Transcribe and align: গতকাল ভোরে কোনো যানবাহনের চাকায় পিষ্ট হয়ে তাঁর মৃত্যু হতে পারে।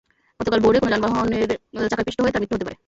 গতকাল 0.39 0.59
ভোরে 0.59 0.77
কোনো 0.79 0.91
যানবাহনের 0.93 1.49
চাকায় 1.91 2.05
পিষ্ট 2.07 2.19
হয়ে 2.21 2.33
তাঁর 2.33 2.41
মৃত্যু 2.41 2.55
হতে 2.57 2.67
পারে। 2.67 2.77